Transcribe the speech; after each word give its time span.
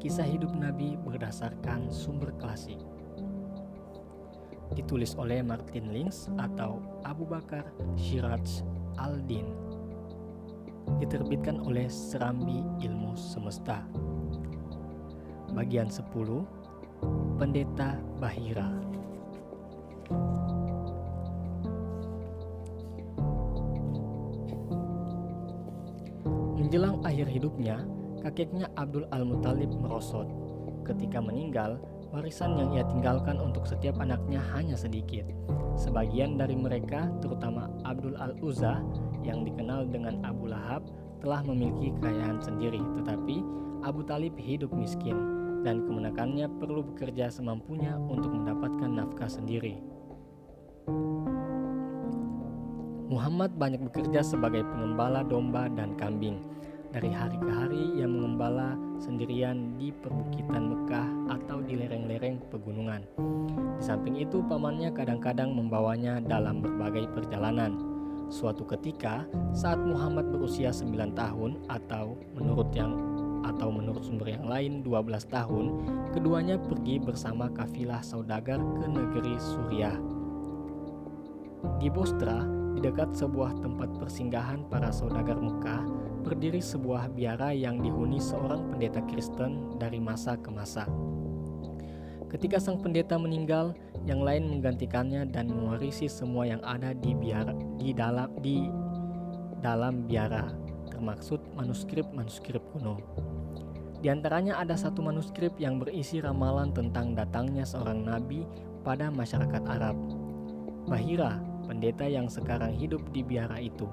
kisah 0.00 0.24
hidup 0.24 0.56
Nabi 0.56 0.96
berdasarkan 0.96 1.92
sumber 1.92 2.32
klasik. 2.40 2.80
Ditulis 4.72 5.12
oleh 5.20 5.44
Martin 5.44 5.92
Links 5.92 6.32
atau 6.40 6.80
Abu 7.04 7.28
Bakar 7.28 7.68
Shiraj 8.00 8.64
Al-Din. 8.96 9.44
Diterbitkan 10.96 11.60
oleh 11.60 11.84
Serambi 11.92 12.64
Ilmu 12.80 13.12
Semesta. 13.12 13.84
Bagian 15.52 15.92
10 15.92 16.08
Pendeta 17.36 18.00
Bahira 18.22 18.70
Menjelang 26.70 27.02
akhir 27.02 27.26
hidupnya, 27.26 27.82
kakeknya 28.20 28.68
Abdul 28.76 29.08
Al-Muthalib 29.10 29.72
merosot. 29.80 30.28
Ketika 30.84 31.20
meninggal, 31.20 31.80
warisan 32.12 32.56
yang 32.56 32.70
ia 32.76 32.84
tinggalkan 32.86 33.40
untuk 33.40 33.64
setiap 33.64 33.96
anaknya 34.00 34.40
hanya 34.52 34.76
sedikit. 34.76 35.24
Sebagian 35.76 36.36
dari 36.36 36.54
mereka, 36.54 37.08
terutama 37.24 37.72
Abdul 37.88 38.16
Al-Uzza 38.20 38.84
yang 39.24 39.44
dikenal 39.44 39.88
dengan 39.88 40.20
Abu 40.26 40.50
Lahab, 40.52 40.84
telah 41.20 41.44
memiliki 41.44 41.92
kekayaan 42.00 42.40
sendiri, 42.40 42.80
tetapi 43.00 43.44
Abu 43.84 44.04
Talib 44.04 44.36
hidup 44.36 44.72
miskin 44.72 45.16
dan 45.60 45.84
kemenakannya 45.84 46.48
perlu 46.56 46.84
bekerja 46.92 47.28
semampunya 47.28 47.96
untuk 47.96 48.32
mendapatkan 48.32 48.88
nafkah 48.88 49.28
sendiri. 49.28 49.80
Muhammad 53.10 53.58
banyak 53.58 53.82
bekerja 53.90 54.22
sebagai 54.22 54.62
pengembala 54.64 55.26
domba 55.26 55.66
dan 55.74 55.98
kambing. 55.98 56.40
Dari 56.90 57.06
hari 57.06 57.38
ke 57.38 57.50
hari 57.54 58.02
ia 58.02 58.10
mengembala 58.10 58.74
sendirian 58.98 59.78
di 59.78 59.94
perbukitan 59.94 60.74
Mekah 60.74 61.38
atau 61.38 61.62
di 61.62 61.78
lereng-lereng 61.78 62.42
pegunungan. 62.50 63.06
Di 63.78 63.82
samping 63.86 64.18
itu 64.18 64.42
pamannya 64.42 64.90
kadang-kadang 64.90 65.54
membawanya 65.54 66.18
dalam 66.18 66.58
berbagai 66.58 67.06
perjalanan. 67.14 67.78
Suatu 68.26 68.66
ketika 68.66 69.22
saat 69.54 69.78
Muhammad 69.78 70.34
berusia 70.34 70.74
9 70.74 71.14
tahun 71.14 71.62
atau 71.70 72.18
menurut 72.34 72.74
yang 72.74 72.98
atau 73.46 73.70
menurut 73.70 74.02
sumber 74.02 74.34
yang 74.34 74.50
lain 74.50 74.82
12 74.82 75.30
tahun, 75.30 75.66
keduanya 76.10 76.58
pergi 76.58 76.98
bersama 76.98 77.46
kafilah 77.54 78.02
saudagar 78.02 78.58
ke 78.58 78.86
negeri 78.90 79.34
Suriah. 79.38 79.94
Di 81.78 81.86
Bostra, 81.86 82.44
di 82.74 82.82
dekat 82.82 83.14
sebuah 83.16 83.62
tempat 83.62 83.94
persinggahan 83.98 84.66
para 84.68 84.92
saudagar 84.92 85.40
Mekah, 85.40 85.99
berdiri 86.20 86.60
sebuah 86.60 87.10
biara 87.16 87.50
yang 87.56 87.80
dihuni 87.80 88.20
seorang 88.20 88.68
pendeta 88.70 89.00
Kristen 89.08 89.80
dari 89.80 89.98
masa 89.98 90.36
ke 90.36 90.52
masa. 90.52 90.84
Ketika 92.30 92.62
sang 92.62 92.78
pendeta 92.78 93.18
meninggal, 93.18 93.74
yang 94.06 94.22
lain 94.22 94.46
menggantikannya 94.46 95.26
dan 95.28 95.50
mewarisi 95.50 96.06
semua 96.06 96.46
yang 96.46 96.62
ada 96.62 96.94
di 96.94 97.10
biara 97.12 97.52
di 97.76 97.90
dalam 97.90 98.30
di 98.38 98.70
dalam 99.58 100.06
biara, 100.06 100.46
termaksud 100.88 101.42
manuskrip-manuskrip 101.58 102.62
kuno. 102.70 103.02
Di 104.00 104.08
antaranya 104.08 104.56
ada 104.56 104.78
satu 104.78 105.04
manuskrip 105.04 105.58
yang 105.60 105.76
berisi 105.76 106.24
ramalan 106.24 106.72
tentang 106.72 107.12
datangnya 107.12 107.68
seorang 107.68 108.06
nabi 108.06 108.48
pada 108.80 109.12
masyarakat 109.12 109.60
Arab. 109.68 109.98
Bahira, 110.88 111.36
pendeta 111.68 112.08
yang 112.08 112.30
sekarang 112.30 112.72
hidup 112.72 113.04
di 113.12 113.20
biara 113.20 113.60
itu, 113.60 113.84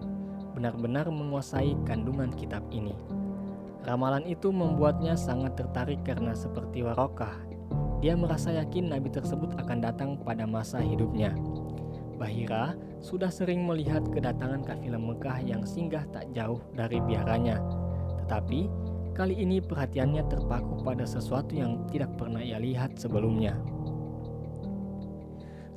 benar-benar 0.57 1.05
menguasai 1.13 1.77
kandungan 1.85 2.33
kitab 2.33 2.65
ini. 2.73 2.97
Ramalan 3.85 4.25
itu 4.25 4.49
membuatnya 4.49 5.13
sangat 5.13 5.53
tertarik 5.53 6.01
karena 6.01 6.33
seperti 6.33 6.81
Warokah, 6.81 7.37
dia 8.01 8.17
merasa 8.17 8.49
yakin 8.49 8.89
nabi 8.89 9.13
tersebut 9.13 9.53
akan 9.61 9.77
datang 9.85 10.17
pada 10.17 10.49
masa 10.49 10.81
hidupnya. 10.81 11.37
Bahira 12.17 12.73
sudah 12.97 13.29
sering 13.29 13.69
melihat 13.69 14.01
kedatangan 14.09 14.65
kafilah 14.65 14.97
Mekah 14.97 15.37
yang 15.45 15.61
singgah 15.61 16.01
tak 16.09 16.25
jauh 16.33 16.57
dari 16.73 16.97
biaranya. 16.97 17.61
Tetapi 18.25 18.59
kali 19.13 19.37
ini 19.37 19.61
perhatiannya 19.61 20.25
terpaku 20.25 20.81
pada 20.81 21.05
sesuatu 21.05 21.53
yang 21.53 21.85
tidak 21.93 22.17
pernah 22.17 22.41
ia 22.41 22.57
lihat 22.57 22.97
sebelumnya. 22.97 23.53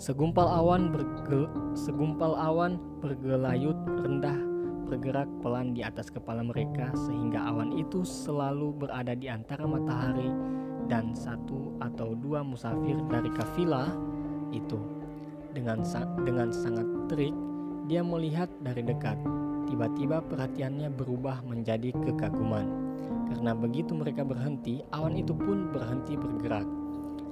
Segumpal 0.00 0.48
awan 0.48 0.88
bergel, 0.88 1.44
segumpal 1.76 2.32
awan 2.32 2.80
bergelayut 3.04 3.76
rendah 3.84 4.49
bergerak 4.90 5.30
pelan 5.38 5.70
di 5.70 5.86
atas 5.86 6.10
kepala 6.10 6.42
mereka 6.42 6.90
sehingga 7.06 7.38
awan 7.46 7.78
itu 7.78 8.02
selalu 8.02 8.74
berada 8.74 9.14
di 9.14 9.30
antara 9.30 9.62
matahari 9.62 10.34
dan 10.90 11.14
satu 11.14 11.78
atau 11.78 12.18
dua 12.18 12.42
musafir 12.42 12.98
dari 13.06 13.30
kafilah 13.30 13.94
itu. 14.50 14.82
Dengan 15.54 15.86
sa 15.86 16.02
dengan 16.26 16.50
sangat 16.50 16.86
terik, 17.06 17.30
dia 17.86 18.02
melihat 18.02 18.50
dari 18.66 18.82
dekat. 18.82 19.14
Tiba-tiba 19.70 20.18
perhatiannya 20.26 20.90
berubah 20.90 21.46
menjadi 21.46 21.94
kekaguman. 21.94 22.66
Karena 23.30 23.54
begitu 23.54 23.94
mereka 23.94 24.26
berhenti, 24.26 24.82
awan 24.90 25.14
itu 25.14 25.30
pun 25.30 25.70
berhenti 25.70 26.18
bergerak. 26.18 26.66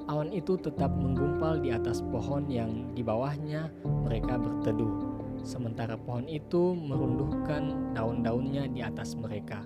Awan 0.06 0.30
itu 0.30 0.54
tetap 0.54 0.94
menggumpal 0.94 1.58
di 1.58 1.74
atas 1.74 2.06
pohon 2.06 2.46
yang 2.46 2.94
di 2.94 3.02
bawahnya 3.02 3.68
mereka 4.06 4.38
berteduh 4.38 5.07
sementara 5.42 5.98
pohon 5.98 6.26
itu 6.26 6.74
merunduhkan 6.74 7.92
daun-daunnya 7.94 8.70
di 8.70 8.80
atas 8.82 9.14
mereka. 9.18 9.62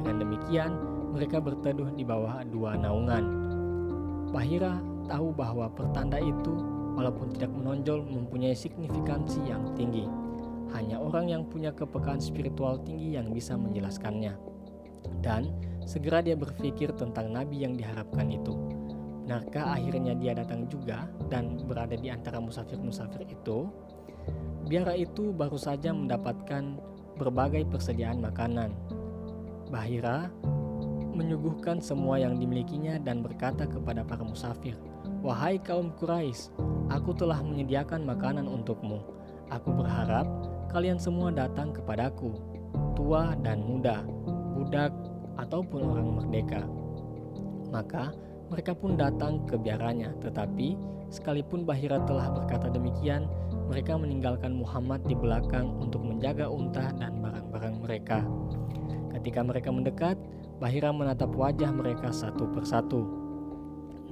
Dengan 0.00 0.20
demikian, 0.20 0.72
mereka 1.14 1.38
berteduh 1.38 1.94
di 1.94 2.02
bawah 2.02 2.42
dua 2.48 2.74
naungan. 2.74 3.24
Bahira 4.34 4.82
tahu 5.06 5.30
bahwa 5.30 5.70
pertanda 5.70 6.18
itu, 6.18 6.54
walaupun 6.98 7.30
tidak 7.32 7.54
menonjol, 7.54 8.02
mempunyai 8.02 8.56
signifikansi 8.56 9.40
yang 9.46 9.72
tinggi. 9.78 10.10
Hanya 10.74 10.98
orang 10.98 11.30
yang 11.30 11.42
punya 11.46 11.70
kepekaan 11.70 12.18
spiritual 12.18 12.82
tinggi 12.82 13.14
yang 13.14 13.30
bisa 13.30 13.54
menjelaskannya. 13.54 14.34
Dan 15.22 15.54
segera 15.86 16.18
dia 16.24 16.34
berpikir 16.34 16.90
tentang 16.98 17.30
nabi 17.30 17.62
yang 17.62 17.78
diharapkan 17.78 18.26
itu. 18.32 18.56
Benarkah 19.24 19.80
akhirnya 19.80 20.12
dia 20.12 20.36
datang 20.36 20.68
juga 20.68 21.08
dan 21.32 21.56
berada 21.64 21.96
di 21.96 22.12
antara 22.12 22.36
musafir-musafir 22.42 23.24
itu? 23.24 23.72
Biara 24.64 24.96
itu 24.96 25.30
baru 25.30 25.60
saja 25.60 25.92
mendapatkan 25.92 26.80
berbagai 27.20 27.68
persediaan 27.68 28.24
makanan. 28.24 28.72
Bahira 29.68 30.32
menyuguhkan 31.14 31.78
semua 31.78 32.18
yang 32.18 32.42
dimilikinya 32.42 32.98
dan 32.98 33.22
berkata 33.22 33.70
kepada 33.70 34.02
para 34.02 34.26
musafir, 34.26 34.74
"Wahai 35.22 35.62
kaum 35.62 35.94
Quraisy, 35.94 36.50
aku 36.90 37.14
telah 37.14 37.38
menyediakan 37.40 38.02
makanan 38.02 38.50
untukmu. 38.50 38.98
Aku 39.54 39.70
berharap 39.70 40.26
kalian 40.74 40.98
semua 40.98 41.30
datang 41.30 41.70
kepadaku, 41.70 42.34
tua 42.98 43.38
dan 43.46 43.62
muda, 43.62 44.02
budak 44.58 44.90
ataupun 45.38 45.80
orang 45.86 46.08
merdeka." 46.18 46.66
Maka 47.70 48.10
mereka 48.50 48.74
pun 48.74 48.98
datang 48.98 49.46
ke 49.46 49.54
biaranya, 49.54 50.14
tetapi 50.18 50.74
sekalipun 51.10 51.62
Bahira 51.62 52.02
telah 52.06 52.30
berkata 52.30 52.70
demikian, 52.70 53.26
mereka 53.68 53.96
meninggalkan 53.96 54.56
Muhammad 54.56 55.04
di 55.08 55.16
belakang 55.16 55.68
untuk 55.80 56.04
menjaga 56.04 56.46
unta 56.48 56.92
dan 56.96 57.20
barang-barang 57.20 57.74
mereka. 57.80 58.18
Ketika 59.14 59.40
mereka 59.40 59.70
mendekat, 59.72 60.16
Bahira 60.62 60.94
menatap 60.94 61.34
wajah 61.34 61.74
mereka 61.74 62.14
satu 62.14 62.46
persatu. 62.54 63.02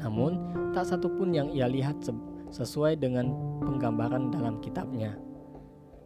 Namun, 0.02 0.36
tak 0.74 0.90
satu 0.90 1.06
pun 1.06 1.30
yang 1.30 1.48
ia 1.54 1.70
lihat 1.70 2.02
sesuai 2.50 2.98
dengan 2.98 3.30
penggambaran 3.62 4.34
dalam 4.34 4.58
kitabnya. 4.58 5.14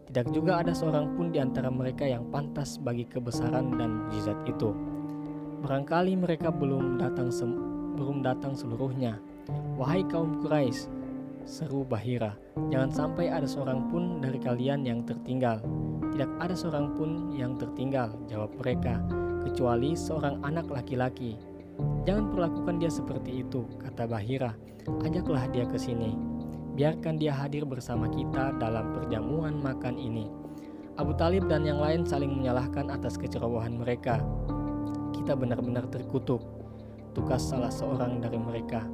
Tidak 0.06 0.30
juga 0.30 0.62
ada 0.62 0.70
seorang 0.70 1.18
pun 1.18 1.34
di 1.34 1.42
antara 1.42 1.72
mereka 1.72 2.06
yang 2.06 2.28
pantas 2.30 2.78
bagi 2.78 3.08
kebesaran 3.08 3.74
dan 3.74 4.06
mujizat 4.06 4.38
itu. 4.46 4.70
Barangkali 5.66 6.14
mereka 6.14 6.52
belum 6.54 7.00
datang 7.00 7.32
belum 7.96 8.22
datang 8.22 8.54
seluruhnya. 8.54 9.18
Wahai 9.74 10.06
kaum 10.06 10.38
Quraisy, 10.44 10.86
seru 11.46 11.86
Bahira. 11.86 12.34
Jangan 12.74 12.90
sampai 12.90 13.30
ada 13.30 13.46
seorang 13.46 13.86
pun 13.88 14.18
dari 14.18 14.36
kalian 14.42 14.82
yang 14.82 15.06
tertinggal. 15.06 15.62
Tidak 16.12 16.30
ada 16.42 16.52
seorang 16.52 16.92
pun 16.98 17.30
yang 17.32 17.54
tertinggal, 17.54 18.12
jawab 18.26 18.50
mereka, 18.58 19.00
kecuali 19.46 19.94
seorang 19.94 20.42
anak 20.42 20.66
laki-laki. 20.68 21.38
Jangan 22.02 22.34
perlakukan 22.34 22.82
dia 22.82 22.90
seperti 22.90 23.46
itu, 23.46 23.64
kata 23.78 24.10
Bahira. 24.10 24.52
Ajaklah 25.06 25.46
dia 25.54 25.64
ke 25.64 25.78
sini. 25.78 26.18
Biarkan 26.76 27.16
dia 27.16 27.32
hadir 27.32 27.64
bersama 27.64 28.10
kita 28.10 28.52
dalam 28.58 28.92
perjamuan 28.92 29.56
makan 29.62 29.96
ini. 29.96 30.28
Abu 30.96 31.12
Talib 31.16 31.48
dan 31.48 31.64
yang 31.64 31.80
lain 31.80 32.04
saling 32.04 32.32
menyalahkan 32.32 32.88
atas 32.88 33.20
kecerobohan 33.20 33.76
mereka. 33.76 34.20
Kita 35.12 35.36
benar-benar 35.36 35.88
terkutuk. 35.92 36.40
Tugas 37.12 37.48
salah 37.48 37.72
seorang 37.72 38.20
dari 38.20 38.36
mereka. 38.36 38.84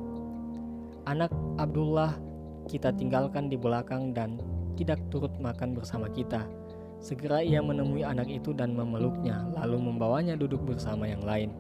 Anak 1.06 1.34
Abdullah 1.58 2.31
kita 2.68 2.94
tinggalkan 2.94 3.50
di 3.50 3.56
belakang 3.58 4.14
dan 4.14 4.38
tidak 4.74 4.98
turut 5.08 5.32
makan 5.38 5.74
bersama 5.74 6.10
kita. 6.10 6.46
Segera 7.02 7.42
ia 7.42 7.58
menemui 7.58 8.06
anak 8.06 8.30
itu 8.30 8.54
dan 8.54 8.78
memeluknya, 8.78 9.42
lalu 9.58 9.90
membawanya 9.90 10.38
duduk 10.38 10.62
bersama 10.62 11.10
yang 11.10 11.22
lain. 11.26 11.50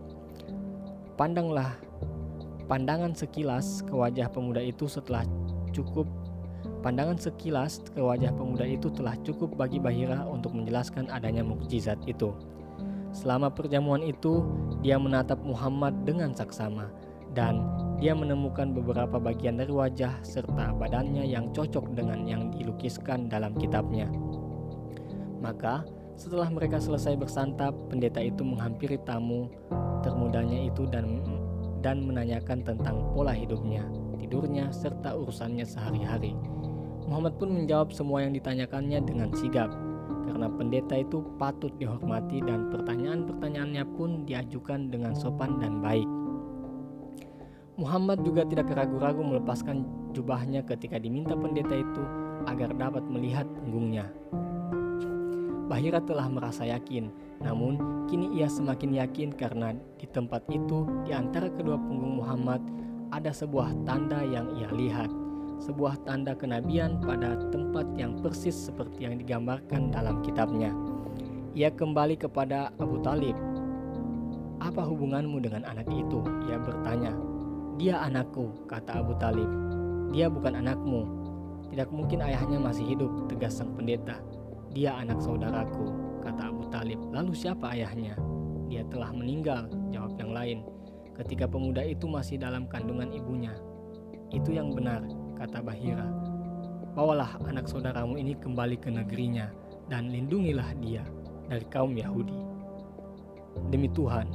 Pandanglah 1.18 1.74
pandangan 2.70 3.10
sekilas 3.12 3.82
ke 3.82 3.92
wajah 3.92 4.30
pemuda 4.30 4.62
itu 4.62 4.86
setelah 4.86 5.26
cukup 5.74 6.06
Pandangan 6.82 7.14
sekilas 7.14 7.78
ke 7.94 8.02
wajah 8.02 8.34
pemuda 8.34 8.66
itu 8.66 8.90
telah 8.90 9.14
cukup 9.22 9.54
bagi 9.54 9.78
Bahira 9.78 10.26
untuk 10.26 10.50
menjelaskan 10.58 11.06
adanya 11.14 11.46
mukjizat 11.46 11.98
itu. 12.10 12.34
Selama 13.14 13.54
perjamuan 13.54 14.02
itu, 14.02 14.42
dia 14.82 14.98
menatap 14.98 15.38
Muhammad 15.46 15.94
dengan 16.02 16.34
saksama 16.34 16.90
dan 17.38 17.62
dia 18.02 18.18
menemukan 18.18 18.74
beberapa 18.74 19.22
bagian 19.22 19.62
dari 19.62 19.70
wajah 19.70 20.26
serta 20.26 20.74
badannya 20.74 21.22
yang 21.22 21.54
cocok 21.54 21.94
dengan 21.94 22.26
yang 22.26 22.50
dilukiskan 22.50 23.30
dalam 23.30 23.54
kitabnya. 23.54 24.10
Maka, 25.38 25.86
setelah 26.18 26.50
mereka 26.50 26.82
selesai 26.82 27.14
bersantap, 27.14 27.70
pendeta 27.86 28.18
itu 28.18 28.42
menghampiri 28.42 28.98
tamu 29.06 29.46
termudanya 30.02 30.66
itu 30.66 30.82
dan 30.90 31.22
dan 31.78 32.02
menanyakan 32.02 32.66
tentang 32.66 33.06
pola 33.14 33.30
hidupnya, 33.30 33.86
tidurnya, 34.18 34.74
serta 34.74 35.14
urusannya 35.14 35.62
sehari-hari. 35.62 36.34
Muhammad 37.06 37.38
pun 37.38 37.54
menjawab 37.54 37.94
semua 37.94 38.26
yang 38.26 38.34
ditanyakannya 38.34 38.98
dengan 39.06 39.30
sigap, 39.34 39.70
karena 40.26 40.50
pendeta 40.50 40.98
itu 40.98 41.22
patut 41.38 41.70
dihormati 41.78 42.42
dan 42.42 42.66
pertanyaan-pertanyaannya 42.70 43.84
pun 43.94 44.26
diajukan 44.26 44.90
dengan 44.90 45.14
sopan 45.14 45.62
dan 45.62 45.78
baik. 45.78 46.21
Muhammad 47.80 48.20
juga 48.20 48.44
tidak 48.44 48.68
ragu-ragu 48.76 49.24
melepaskan 49.24 49.88
jubahnya 50.12 50.60
ketika 50.68 51.00
diminta 51.00 51.32
pendeta 51.32 51.72
itu 51.72 52.04
agar 52.44 52.68
dapat 52.76 53.00
melihat 53.08 53.48
punggungnya. 53.56 54.12
Bahira 55.72 56.04
telah 56.04 56.28
merasa 56.28 56.68
yakin, 56.68 57.08
namun 57.40 57.80
kini 58.04 58.36
ia 58.36 58.44
semakin 58.44 58.92
yakin 58.92 59.32
karena 59.32 59.72
di 59.96 60.04
tempat 60.04 60.44
itu 60.52 60.84
di 61.08 61.16
antara 61.16 61.48
kedua 61.48 61.80
punggung 61.80 62.20
Muhammad 62.20 62.60
ada 63.08 63.32
sebuah 63.32 63.72
tanda 63.88 64.20
yang 64.20 64.52
ia 64.60 64.68
lihat 64.68 65.08
sebuah 65.62 66.02
tanda 66.02 66.34
kenabian 66.34 66.98
pada 66.98 67.38
tempat 67.54 67.86
yang 67.94 68.18
persis 68.18 68.66
seperti 68.66 69.06
yang 69.06 69.14
digambarkan 69.22 69.94
dalam 69.94 70.18
kitabnya. 70.26 70.74
Ia 71.54 71.70
kembali 71.70 72.18
kepada 72.18 72.74
Abu 72.82 72.98
Talib. 73.06 73.38
Apa 74.58 74.82
hubunganmu 74.82 75.38
dengan 75.38 75.62
anak 75.62 75.86
itu? 75.86 76.18
Ia 76.50 76.58
bertanya. 76.58 77.31
Dia 77.82 77.98
anakku, 77.98 78.70
kata 78.70 79.02
Abu 79.02 79.18
Talib. 79.18 79.50
Dia 80.14 80.30
bukan 80.30 80.54
anakmu. 80.54 81.02
Tidak 81.66 81.90
mungkin 81.90 82.22
ayahnya 82.22 82.62
masih 82.62 82.94
hidup, 82.94 83.10
tegas 83.26 83.58
sang 83.58 83.74
pendeta. 83.74 84.22
Dia 84.70 84.94
anak 85.02 85.18
saudaraku, 85.18 85.90
kata 86.22 86.54
Abu 86.54 86.70
Talib. 86.70 87.02
Lalu 87.10 87.34
siapa 87.34 87.74
ayahnya? 87.74 88.14
Dia 88.70 88.86
telah 88.86 89.10
meninggal, 89.10 89.66
jawab 89.90 90.14
yang 90.14 90.30
lain. 90.30 90.58
Ketika 91.18 91.50
pemuda 91.50 91.82
itu 91.82 92.06
masih 92.06 92.38
dalam 92.38 92.70
kandungan 92.70 93.10
ibunya. 93.10 93.58
Itu 94.30 94.54
yang 94.54 94.70
benar, 94.78 95.02
kata 95.34 95.58
Bahira. 95.58 96.06
Bawalah 96.94 97.34
anak 97.50 97.66
saudaramu 97.66 98.14
ini 98.14 98.38
kembali 98.38 98.78
ke 98.78 98.94
negerinya 98.94 99.50
dan 99.90 100.06
lindungilah 100.06 100.70
dia 100.78 101.02
dari 101.50 101.66
kaum 101.66 101.98
Yahudi. 101.98 102.38
Demi 103.74 103.90
Tuhan, 103.90 104.30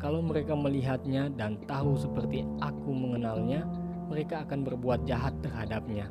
kalau 0.00 0.24
mereka 0.24 0.56
melihatnya 0.56 1.28
dan 1.36 1.60
tahu 1.68 1.92
seperti 2.00 2.48
aku 2.64 2.90
mengenalnya, 2.90 3.68
mereka 4.08 4.48
akan 4.48 4.64
berbuat 4.64 5.04
jahat 5.04 5.36
terhadapnya. 5.44 6.08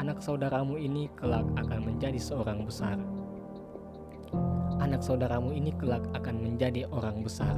Anak 0.00 0.24
saudaramu 0.24 0.80
ini 0.80 1.12
kelak 1.12 1.44
akan 1.60 1.80
menjadi 1.84 2.16
seorang 2.16 2.64
besar. 2.64 2.96
Anak 4.80 5.04
saudaramu 5.04 5.52
ini 5.52 5.76
kelak 5.76 6.02
akan 6.16 6.40
menjadi 6.40 6.88
orang 6.88 7.20
besar. 7.20 7.52